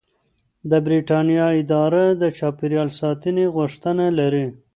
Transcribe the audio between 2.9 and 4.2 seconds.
ساتنې غوښتنه